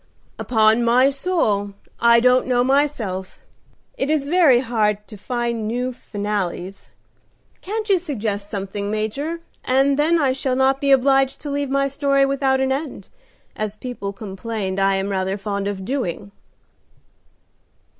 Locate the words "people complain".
13.75-14.79